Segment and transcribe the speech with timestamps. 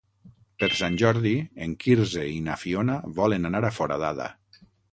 [0.61, 1.33] Per Sant Jordi
[1.67, 4.31] en Quirze i na Fiona volen anar a Foradada.